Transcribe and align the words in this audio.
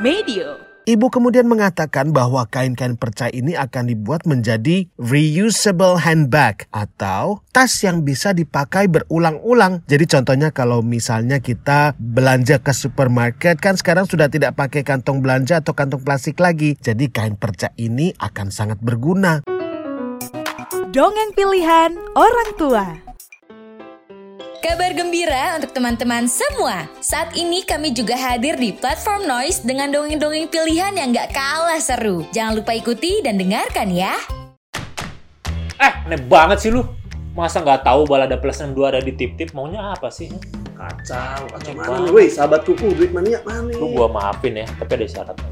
Medio. 0.00 0.56
Ibu 0.88 1.12
kemudian 1.12 1.44
mengatakan 1.44 2.08
bahwa 2.08 2.48
kain-kain 2.48 2.96
perca 2.96 3.28
ini 3.28 3.52
akan 3.52 3.84
dibuat 3.84 4.24
menjadi 4.24 4.88
reusable 4.96 6.00
handbag 6.00 6.64
atau 6.72 7.44
tas 7.52 7.84
yang 7.84 8.00
bisa 8.00 8.32
dipakai 8.32 8.88
berulang-ulang. 8.88 9.84
Jadi 9.84 10.08
contohnya 10.08 10.56
kalau 10.56 10.80
misalnya 10.80 11.44
kita 11.44 11.92
belanja 12.00 12.64
ke 12.64 12.72
supermarket 12.72 13.60
kan 13.60 13.76
sekarang 13.76 14.08
sudah 14.08 14.32
tidak 14.32 14.56
pakai 14.56 14.88
kantong 14.88 15.20
belanja 15.20 15.60
atau 15.60 15.76
kantong 15.76 16.00
plastik 16.00 16.40
lagi. 16.40 16.80
Jadi 16.80 17.12
kain 17.12 17.36
perca 17.36 17.68
ini 17.76 18.16
akan 18.16 18.48
sangat 18.48 18.80
berguna. 18.80 19.44
Dongeng 20.96 21.36
pilihan 21.36 21.92
orang 22.16 22.50
tua. 22.56 23.09
Kabar 24.60 24.92
gembira 24.92 25.56
untuk 25.56 25.72
teman-teman 25.72 26.28
semua. 26.28 26.84
Saat 27.00 27.32
ini 27.32 27.64
kami 27.64 27.96
juga 27.96 28.12
hadir 28.12 28.60
di 28.60 28.76
platform 28.76 29.24
Noise 29.24 29.64
dengan 29.64 29.88
dongeng-dongeng 29.88 30.52
pilihan 30.52 30.92
yang 31.00 31.16
gak 31.16 31.32
kalah 31.32 31.80
seru. 31.80 32.28
Jangan 32.36 32.60
lupa 32.60 32.76
ikuti 32.76 33.24
dan 33.24 33.40
dengarkan 33.40 33.88
ya. 33.88 34.12
Eh, 35.80 35.92
aneh 36.04 36.20
banget 36.28 36.60
sih 36.60 36.68
lu. 36.68 36.84
Masa 37.32 37.64
nggak 37.64 37.88
tahu 37.88 38.04
balada 38.04 38.36
plus 38.36 38.60
62 38.60 38.84
ada 38.84 39.00
di 39.00 39.16
tip-tip 39.16 39.56
maunya 39.56 39.96
apa 39.96 40.12
sih? 40.12 40.28
Kacau, 40.76 41.40
kacau 41.56 41.72
mana 41.72 42.12
woi, 42.12 42.28
sahabat 42.28 42.60
kuku, 42.68 42.92
duit 43.00 43.16
mania 43.16 43.40
mana 43.48 43.64
nih? 43.64 43.80
Lu 43.80 43.96
gua 43.96 44.12
maafin 44.12 44.60
ya, 44.60 44.68
tapi 44.76 45.00
ada 45.00 45.06
syaratnya. 45.08 45.49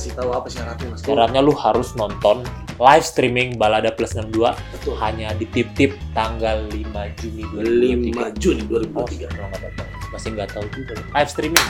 Kasih 0.00 0.16
tahu 0.16 0.32
apa 0.32 0.48
syaratnya 0.48 0.86
mas? 0.88 1.04
Syaratnya 1.04 1.40
lu 1.44 1.52
harus 1.52 1.92
nonton 1.92 2.40
live 2.80 3.04
streaming 3.04 3.60
balada 3.60 3.92
plus 3.92 4.16
62 4.16 4.56
Betul. 4.72 4.96
hanya 4.96 5.36
di 5.36 5.44
tip-tip 5.52 5.92
tanggal 6.16 6.64
5 6.72 7.20
Juni 7.20 7.44
5 8.08 8.32
2023. 8.32 8.40
Juni 8.40 8.62
Oh, 8.64 9.04
2023. 9.04 9.28
kalau 9.28 9.48
nggak 9.52 9.62
datang. 9.68 9.88
Masih 10.08 10.28
nggak 10.32 10.48
tahu 10.56 10.64
juga. 10.72 10.92
Live 11.12 11.28
streaming. 11.28 11.66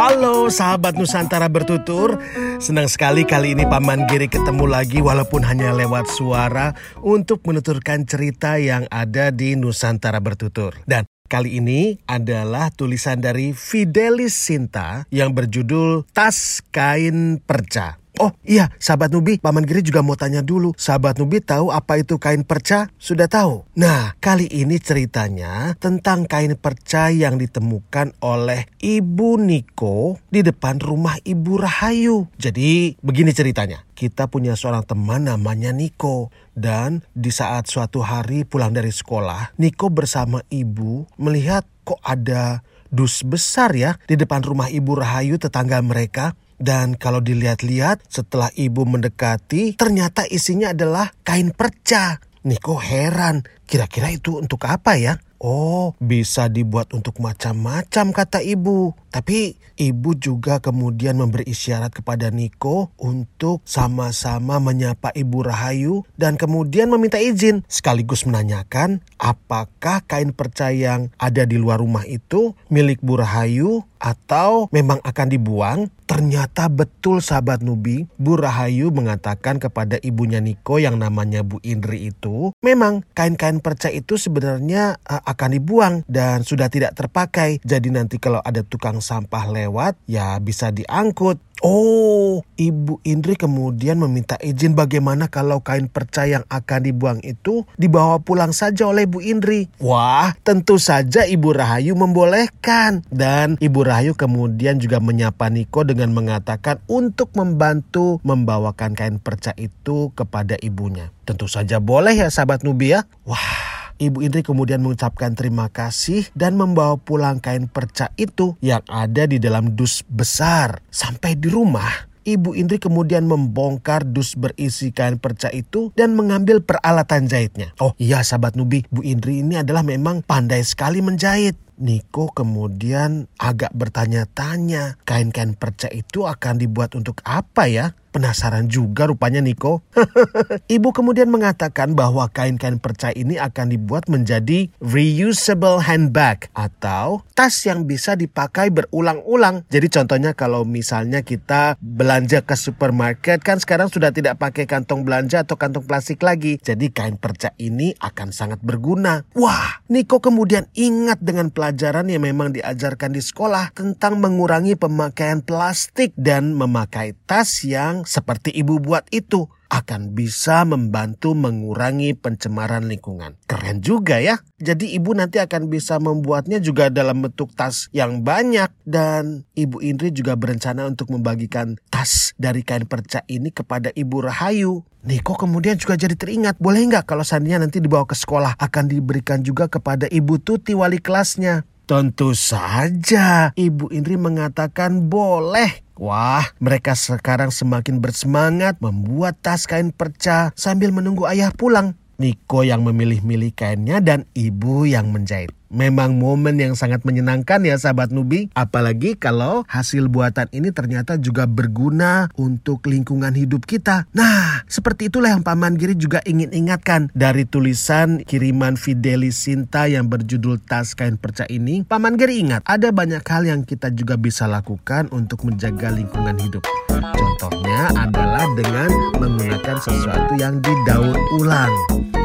Halo 0.00 0.48
sahabat 0.48 0.96
Nusantara 0.96 1.52
bertutur, 1.52 2.16
senang 2.56 2.88
sekali 2.88 3.28
kali 3.28 3.52
ini 3.52 3.68
Paman 3.68 4.08
Giri 4.08 4.32
ketemu 4.32 4.64
lagi 4.64 5.04
walaupun 5.04 5.44
hanya 5.44 5.76
lewat 5.76 6.08
suara 6.08 6.72
untuk 7.04 7.44
menuturkan 7.44 8.08
cerita 8.08 8.56
yang 8.56 8.88
ada 8.88 9.28
di 9.28 9.60
Nusantara 9.60 10.16
bertutur. 10.24 10.80
Dan 10.88 11.04
kali 11.28 11.60
ini 11.60 12.00
adalah 12.08 12.72
tulisan 12.72 13.20
dari 13.20 13.52
Fidelis 13.52 14.32
Sinta 14.32 15.04
yang 15.12 15.36
berjudul 15.36 16.08
Tas 16.16 16.64
Kain 16.72 17.36
Perca. 17.44 18.00
Oh 18.20 18.36
iya, 18.44 18.68
sahabat 18.76 19.16
Nubi, 19.16 19.40
Paman 19.40 19.64
Giri 19.64 19.80
juga 19.80 20.04
mau 20.04 20.12
tanya 20.12 20.44
dulu. 20.44 20.76
Sahabat 20.76 21.16
Nubi 21.16 21.40
tahu 21.40 21.72
apa 21.72 21.96
itu 21.96 22.20
kain 22.20 22.44
perca? 22.44 22.92
Sudah 23.00 23.32
tahu? 23.32 23.64
Nah, 23.80 24.12
kali 24.20 24.44
ini 24.44 24.76
ceritanya 24.76 25.72
tentang 25.80 26.28
kain 26.28 26.52
perca 26.52 27.08
yang 27.08 27.40
ditemukan 27.40 28.12
oleh 28.20 28.68
Ibu 28.76 29.40
Niko 29.40 30.20
di 30.28 30.44
depan 30.44 30.84
rumah 30.84 31.16
Ibu 31.24 31.64
Rahayu. 31.64 32.28
Jadi, 32.36 33.00
begini 33.00 33.32
ceritanya. 33.32 33.88
Kita 33.96 34.28
punya 34.28 34.52
seorang 34.52 34.84
teman 34.84 35.24
namanya 35.24 35.72
Niko. 35.72 36.28
Dan 36.52 37.00
di 37.16 37.32
saat 37.32 37.72
suatu 37.72 38.04
hari 38.04 38.44
pulang 38.44 38.76
dari 38.76 38.92
sekolah, 38.92 39.56
Niko 39.56 39.88
bersama 39.88 40.44
ibu 40.52 41.08
melihat 41.16 41.64
kok 41.88 42.04
ada 42.04 42.60
dus 42.92 43.22
besar 43.24 43.72
ya 43.72 43.96
di 44.04 44.18
depan 44.18 44.42
rumah 44.44 44.68
Ibu 44.68 44.98
Rahayu 44.98 45.40
tetangga 45.40 45.80
mereka. 45.80 46.36
Dan 46.60 47.00
kalau 47.00 47.24
dilihat-lihat 47.24 48.04
setelah 48.12 48.52
ibu 48.52 48.84
mendekati 48.84 49.80
ternyata 49.80 50.28
isinya 50.28 50.76
adalah 50.76 51.08
kain 51.24 51.56
perca. 51.56 52.20
Niko 52.40 52.80
heran, 52.80 53.44
kira-kira 53.68 54.12
itu 54.12 54.40
untuk 54.40 54.64
apa 54.64 54.96
ya? 54.96 55.20
Oh, 55.40 55.96
bisa 55.96 56.52
dibuat 56.52 56.92
untuk 56.92 57.16
macam-macam 57.16 58.12
kata 58.12 58.44
ibu. 58.44 58.92
Tapi 59.08 59.56
ibu 59.80 60.12
juga 60.12 60.60
kemudian 60.60 61.16
memberi 61.16 61.48
isyarat 61.48 61.96
kepada 61.96 62.28
Niko 62.28 62.92
untuk 63.00 63.64
sama-sama 63.64 64.60
menyapa 64.60 65.08
Ibu 65.16 65.48
Rahayu 65.48 66.04
dan 66.20 66.36
kemudian 66.36 66.92
meminta 66.92 67.16
izin 67.16 67.64
sekaligus 67.72 68.28
menanyakan 68.28 69.00
apakah 69.16 70.04
kain 70.04 70.36
perca 70.36 70.76
yang 70.76 71.08
ada 71.16 71.48
di 71.48 71.56
luar 71.56 71.80
rumah 71.80 72.04
itu 72.04 72.52
milik 72.68 73.00
Bu 73.00 73.16
Rahayu 73.16 73.88
atau 74.00 74.66
memang 74.72 74.98
akan 75.04 75.28
dibuang? 75.28 75.92
Ternyata 76.10 76.66
betul 76.66 77.22
sahabat 77.22 77.62
Nubi, 77.62 78.02
Bu 78.18 78.34
Rahayu 78.34 78.90
mengatakan 78.90 79.62
kepada 79.62 79.94
ibunya 80.02 80.42
Niko 80.42 80.82
yang 80.82 80.98
namanya 80.98 81.46
Bu 81.46 81.62
Indri 81.62 82.10
itu, 82.10 82.50
memang 82.66 83.06
kain-kain 83.14 83.62
perca 83.62 83.94
itu 83.94 84.18
sebenarnya 84.18 84.98
uh, 85.06 85.22
akan 85.22 85.50
dibuang 85.54 85.94
dan 86.10 86.42
sudah 86.42 86.66
tidak 86.66 86.98
terpakai. 86.98 87.62
Jadi 87.62 87.94
nanti 87.94 88.18
kalau 88.18 88.42
ada 88.42 88.66
tukang 88.66 88.98
sampah 88.98 89.54
lewat, 89.54 90.02
ya 90.10 90.34
bisa 90.42 90.74
diangkut. 90.74 91.38
Oh, 91.60 92.40
Ibu 92.56 93.04
Indri 93.04 93.36
kemudian 93.36 94.00
meminta 94.00 94.40
izin 94.40 94.72
bagaimana 94.72 95.28
kalau 95.28 95.60
kain 95.60 95.92
perca 95.92 96.24
yang 96.24 96.44
akan 96.48 96.80
dibuang 96.80 97.20
itu 97.20 97.68
dibawa 97.76 98.16
pulang 98.20 98.56
saja 98.56 98.88
oleh 98.88 99.04
Bu 99.04 99.20
Indri. 99.20 99.68
Wah, 99.76 100.32
tentu 100.40 100.80
saja 100.80 101.28
Ibu 101.28 101.52
Rahayu 101.52 101.92
membolehkan. 101.96 103.04
Dan 103.12 103.60
Ibu 103.60 103.80
Rahayu 103.84 104.16
kemudian 104.16 104.80
juga 104.80 105.04
menyapa 105.04 105.52
Niko 105.52 105.84
dengan 105.84 106.16
mengatakan 106.16 106.80
untuk 106.88 107.36
membantu 107.36 108.24
membawakan 108.24 108.96
kain 108.96 109.16
perca 109.20 109.52
itu 109.60 110.16
kepada 110.16 110.56
ibunya. 110.64 111.12
Tentu 111.28 111.44
saja 111.44 111.76
boleh 111.76 112.16
ya 112.16 112.32
sahabat 112.32 112.64
Nubi 112.64 112.96
ya. 112.96 113.04
Wah, 113.28 113.79
Ibu 114.00 114.24
Indri 114.24 114.40
kemudian 114.40 114.80
mengucapkan 114.80 115.36
terima 115.36 115.68
kasih 115.68 116.24
dan 116.32 116.56
membawa 116.56 116.96
pulang 116.96 117.36
kain 117.36 117.68
perca 117.68 118.08
itu 118.16 118.56
yang 118.64 118.80
ada 118.88 119.28
di 119.28 119.36
dalam 119.36 119.76
dus 119.76 120.00
besar. 120.08 120.80
Sampai 120.88 121.36
di 121.36 121.52
rumah, 121.52 122.08
Ibu 122.24 122.56
Indri 122.56 122.80
kemudian 122.80 123.28
membongkar 123.28 124.08
dus 124.08 124.40
berisi 124.40 124.88
kain 124.88 125.20
perca 125.20 125.52
itu 125.52 125.92
dan 126.00 126.16
mengambil 126.16 126.64
peralatan 126.64 127.28
jahitnya. 127.28 127.76
Oh 127.76 127.92
iya 128.00 128.24
sahabat 128.24 128.56
Nubi, 128.56 128.88
Bu 128.88 129.04
Indri 129.04 129.44
ini 129.44 129.60
adalah 129.60 129.84
memang 129.84 130.24
pandai 130.24 130.64
sekali 130.64 131.04
menjahit. 131.04 131.60
Niko 131.80 132.28
kemudian 132.28 133.24
agak 133.40 133.72
bertanya-tanya, 133.72 135.00
kain-kain 135.08 135.56
perca 135.56 135.88
itu 135.88 136.28
akan 136.28 136.60
dibuat 136.60 136.92
untuk 136.92 137.24
apa 137.24 137.72
ya? 137.72 137.96
Penasaran 138.10 138.66
juga 138.66 139.06
rupanya 139.06 139.38
Niko. 139.38 139.86
Ibu 140.66 140.90
kemudian 140.90 141.30
mengatakan 141.30 141.94
bahwa 141.94 142.26
kain-kain 142.26 142.82
perca 142.82 143.14
ini 143.14 143.38
akan 143.38 143.70
dibuat 143.70 144.10
menjadi 144.10 144.66
reusable 144.82 145.78
handbag 145.78 146.50
atau 146.50 147.22
tas 147.38 147.54
yang 147.62 147.86
bisa 147.86 148.18
dipakai 148.18 148.74
berulang-ulang. 148.74 149.62
Jadi 149.70 149.86
contohnya 149.94 150.34
kalau 150.34 150.66
misalnya 150.66 151.22
kita 151.22 151.78
belanja 151.78 152.42
ke 152.42 152.58
supermarket 152.58 153.46
kan 153.46 153.62
sekarang 153.62 153.86
sudah 153.86 154.10
tidak 154.10 154.42
pakai 154.42 154.66
kantong 154.66 155.06
belanja 155.06 155.46
atau 155.46 155.54
kantong 155.54 155.86
plastik 155.86 156.18
lagi. 156.26 156.58
Jadi 156.58 156.90
kain 156.90 157.14
perca 157.14 157.54
ini 157.62 157.94
akan 157.94 158.34
sangat 158.34 158.58
berguna. 158.58 159.22
Wah, 159.38 159.86
Niko 159.86 160.18
kemudian 160.18 160.66
ingat 160.74 161.22
dengan 161.22 161.54
pelajaran 161.54 161.69
yang 162.10 162.26
memang 162.26 162.54
diajarkan 162.54 163.14
di 163.14 163.22
sekolah 163.22 163.70
tentang 163.74 164.18
mengurangi 164.18 164.74
pemakaian 164.74 165.42
plastik 165.42 166.10
dan 166.18 166.54
memakai 166.54 167.14
tas 167.26 167.62
yang 167.62 168.02
seperti 168.02 168.50
ibu 168.54 168.82
buat 168.82 169.06
itu 169.14 169.46
akan 169.70 170.18
bisa 170.18 170.66
membantu 170.66 171.38
mengurangi 171.38 172.18
pencemaran 172.18 172.90
lingkungan. 172.90 173.38
Keren 173.46 173.78
juga 173.80 174.18
ya. 174.18 174.42
Jadi 174.58 174.92
ibu 174.98 175.14
nanti 175.14 175.38
akan 175.38 175.70
bisa 175.70 175.96
membuatnya 176.02 176.58
juga 176.58 176.90
dalam 176.90 177.22
bentuk 177.22 177.54
tas 177.54 177.86
yang 177.94 178.26
banyak 178.26 178.68
dan 178.84 179.46
Ibu 179.54 179.80
Indri 179.80 180.10
juga 180.10 180.34
berencana 180.36 180.84
untuk 180.90 181.08
membagikan 181.14 181.78
tas 181.88 182.34
dari 182.36 182.66
kain 182.66 182.84
perca 182.84 183.22
ini 183.30 183.54
kepada 183.54 183.94
Ibu 183.94 184.26
Rahayu. 184.26 184.82
Niko 185.00 185.32
kemudian 185.32 185.80
juga 185.80 185.96
jadi 185.96 186.12
teringat, 186.12 186.60
boleh 186.60 186.84
nggak 186.84 187.08
kalau 187.08 187.24
seandainya 187.24 187.64
nanti 187.64 187.80
dibawa 187.80 188.04
ke 188.04 188.12
sekolah 188.12 188.60
akan 188.60 188.84
diberikan 188.84 189.40
juga 189.40 189.64
kepada 189.64 190.04
Ibu 190.04 190.44
Tuti 190.44 190.76
wali 190.76 191.00
kelasnya. 191.00 191.64
Tentu 191.90 192.38
saja, 192.38 193.50
Ibu 193.58 193.90
Indri 193.90 194.14
mengatakan 194.14 195.10
boleh. 195.10 195.82
Wah, 195.98 196.46
mereka 196.62 196.94
sekarang 196.94 197.50
semakin 197.50 197.98
bersemangat 197.98 198.78
membuat 198.78 199.42
tas 199.42 199.66
kain 199.66 199.90
perca 199.90 200.54
sambil 200.54 200.94
menunggu 200.94 201.26
ayah 201.26 201.50
pulang. 201.50 201.98
Niko 202.22 202.62
yang 202.62 202.86
memilih-milih 202.86 203.50
kainnya 203.58 203.98
dan 203.98 204.22
ibu 204.38 204.86
yang 204.86 205.10
menjahit. 205.10 205.50
Memang 205.70 206.18
momen 206.18 206.58
yang 206.58 206.74
sangat 206.74 207.06
menyenangkan 207.06 207.62
ya 207.62 207.78
sahabat 207.78 208.10
Nubi. 208.10 208.50
Apalagi 208.58 209.14
kalau 209.14 209.62
hasil 209.70 210.10
buatan 210.10 210.50
ini 210.50 210.74
ternyata 210.74 211.14
juga 211.14 211.46
berguna 211.46 212.26
untuk 212.34 212.90
lingkungan 212.90 213.30
hidup 213.38 213.70
kita. 213.70 214.10
Nah, 214.10 214.66
seperti 214.66 215.14
itulah 215.14 215.30
yang 215.30 215.46
Paman 215.46 215.78
Giri 215.78 215.94
juga 215.94 216.18
ingin 216.26 216.50
ingatkan 216.50 217.14
dari 217.14 217.46
tulisan 217.46 218.26
kiriman 218.26 218.74
Fidelis 218.74 219.38
Sinta 219.38 219.86
yang 219.86 220.10
berjudul 220.10 220.58
Tas 220.58 220.98
Kain 220.98 221.14
Perca 221.14 221.46
ini. 221.46 221.86
Paman 221.86 222.18
Giri 222.18 222.42
ingat, 222.42 222.66
ada 222.66 222.90
banyak 222.90 223.22
hal 223.22 223.46
yang 223.46 223.62
kita 223.62 223.94
juga 223.94 224.18
bisa 224.18 224.50
lakukan 224.50 225.06
untuk 225.14 225.46
menjaga 225.46 225.94
lingkungan 225.94 226.34
hidup. 226.42 226.66
Contohnya 226.90 227.94
adalah 227.94 228.50
dengan 228.58 228.90
menggunakan 229.22 229.78
sesuatu 229.78 230.34
yang 230.34 230.58
didaur 230.58 231.14
ulang. 231.38 231.70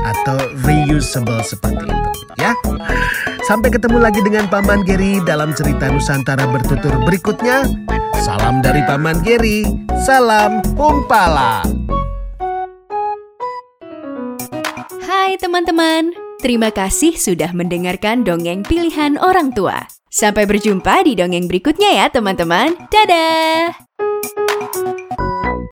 atau 0.06 0.38
reusable 0.62 1.42
seperti 1.42 1.90
itu 1.90 2.12
ya. 2.38 2.54
Sampai 3.46 3.70
ketemu 3.70 4.02
lagi 4.02 4.26
dengan 4.26 4.50
Paman 4.50 4.82
Geri 4.90 5.22
dalam 5.22 5.54
cerita 5.54 5.86
Nusantara 5.94 6.50
bertutur 6.50 6.98
berikutnya. 7.06 7.62
Salam 8.18 8.66
dari 8.66 8.82
Paman 8.90 9.22
Geri. 9.22 9.62
Salam 10.02 10.66
Umpala. 10.74 11.62
Hai 15.06 15.38
teman-teman, 15.38 16.10
terima 16.42 16.74
kasih 16.74 17.14
sudah 17.14 17.54
mendengarkan 17.54 18.26
dongeng 18.26 18.66
pilihan 18.66 19.22
orang 19.22 19.54
tua. 19.54 19.86
Sampai 20.10 20.50
berjumpa 20.50 21.06
di 21.06 21.14
dongeng 21.14 21.46
berikutnya 21.46 22.02
ya 22.02 22.06
teman-teman. 22.10 22.74
Dadah! 22.90 25.05